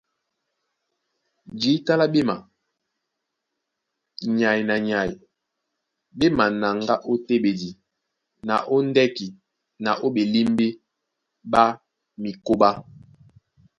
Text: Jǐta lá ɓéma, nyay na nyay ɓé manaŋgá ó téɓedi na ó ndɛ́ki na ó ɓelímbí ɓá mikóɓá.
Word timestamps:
Jǐta 1.61 1.93
lá 1.99 2.05
ɓéma, 2.13 2.35
nyay 4.37 4.59
na 4.67 4.75
nyay 4.87 5.11
ɓé 6.17 6.27
manaŋgá 6.37 6.95
ó 7.11 7.13
téɓedi 7.27 7.69
na 8.47 8.55
ó 8.73 8.77
ndɛ́ki 8.89 9.27
na 9.83 9.91
ó 10.03 10.07
ɓelímbí 10.15 10.67
ɓá 11.51 11.63
mikóɓá. 12.21 12.69